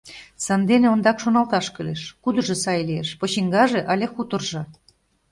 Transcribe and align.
Сандене 0.45 0.87
ондак 0.93 1.17
шоналташ 1.23 1.65
кӱлеш: 1.75 2.01
кудыжо 2.23 2.55
сай 2.63 2.79
лиеш— 2.89 3.09
почиҥгаже, 3.19 3.79
але 3.91 4.05
хуторжо? 4.13 4.61